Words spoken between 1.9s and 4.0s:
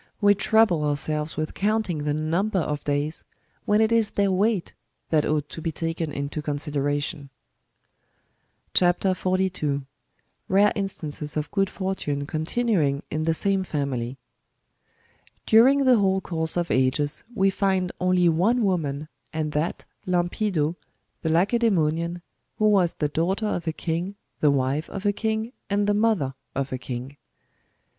the numher of days, when it